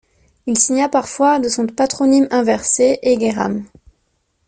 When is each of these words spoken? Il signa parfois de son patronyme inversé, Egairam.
Il 0.47 0.57
signa 0.57 0.89
parfois 0.89 1.37
de 1.37 1.47
son 1.47 1.67
patronyme 1.67 2.27
inversé, 2.31 2.97
Egairam. 3.03 3.65